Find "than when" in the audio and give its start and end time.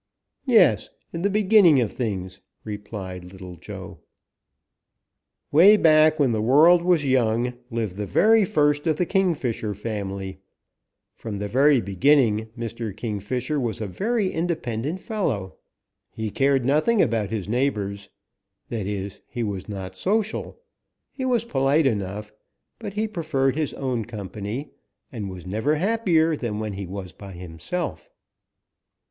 26.35-26.73